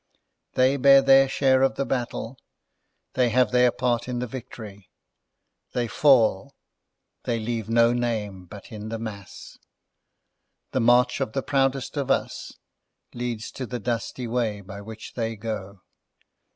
They 0.55 0.77
bear 0.77 1.03
their 1.03 1.29
share 1.29 1.61
of 1.61 1.75
the 1.75 1.85
battle; 1.85 2.39
they 3.13 3.29
have 3.29 3.51
their 3.51 3.71
part 3.71 4.07
in 4.07 4.17
the 4.17 4.25
victory; 4.25 4.89
they 5.73 5.87
fall; 5.87 6.55
they 7.25 7.39
leave 7.39 7.69
no 7.69 7.93
name 7.93 8.45
but 8.45 8.71
in 8.71 8.89
the 8.89 8.97
mass. 8.97 9.59
The 10.71 10.79
march 10.81 11.21
of 11.21 11.33
the 11.33 11.43
proudest 11.43 11.97
of 11.97 12.09
us, 12.09 12.51
leads 13.13 13.51
to 13.51 13.67
the 13.67 13.77
dusty 13.79 14.25
way 14.25 14.61
by 14.61 14.81
which 14.81 15.13
they 15.13 15.35
go. 15.35 15.81